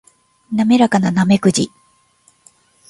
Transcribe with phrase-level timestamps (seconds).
[0.51, 1.69] 滑らかなナメクジ